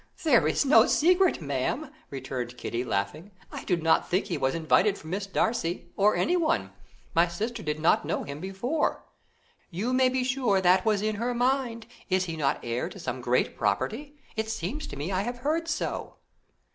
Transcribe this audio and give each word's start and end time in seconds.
"There 0.23 0.47
is 0.47 0.65
no 0.65 0.87
secret, 0.87 1.41
ma'am," 1.43 1.91
returned 2.09 2.57
Kitty, 2.57 2.83
laughing, 2.83 3.29
"I 3.51 3.63
do 3.65 3.77
not 3.77 4.09
think 4.09 4.25
he 4.25 4.35
was 4.39 4.55
invited 4.55 4.97
for 4.97 5.05
Miss 5.05 5.27
Darcy, 5.27 5.91
or 5.95 6.15
anyone; 6.15 6.71
my 7.13 7.27
sister 7.27 7.61
did 7.61 7.79
not 7.79 8.03
know 8.03 8.23
him 8.23 8.39
before." 8.39 9.05
"You 9.69 9.93
may 9.93 10.09
be 10.09 10.23
sure 10.23 10.59
that 10.59 10.85
was 10.85 11.03
in 11.03 11.17
her 11.17 11.35
mind. 11.35 11.85
Is 12.09 12.25
he 12.25 12.35
not 12.35 12.59
heir 12.63 12.89
to 12.89 12.97
some 12.97 13.21
great 13.21 13.55
property? 13.55 14.15
It 14.35 14.49
seems 14.49 14.87
to 14.87 14.95
me 14.95 15.11
I 15.11 15.21
have 15.21 15.37
heard 15.37 15.67
so." 15.67 16.15